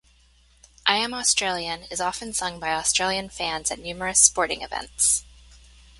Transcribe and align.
"I 0.87 0.95
Am 0.97 1.13
Australian" 1.13 1.83
is 1.91 2.01
often 2.01 2.33
sung 2.33 2.59
by 2.59 2.69
Australian 2.71 3.29
fans 3.29 3.69
at 3.69 3.77
numerous 3.77 4.19
sporting 4.19 4.63
events. 4.63 5.23